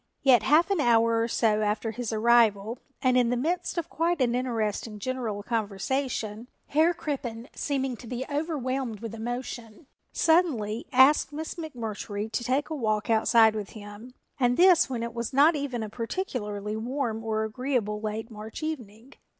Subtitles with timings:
[0.23, 4.19] Yet half an hour or so after his arrival and in the midst of quite
[4.19, 11.53] an interesting general conversation Herr Crippen, seeming to be overwhelmed with emotion, suddenly asked Miss
[11.53, 15.83] McMurtry to take a walk outside with him and this when it was not even
[15.83, 19.13] a particularly warm or agreeable late March evening.